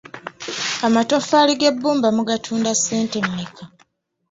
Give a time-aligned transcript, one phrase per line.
[0.87, 3.63] Amatofaali g'ebbumba mugatunda ssente mmeka?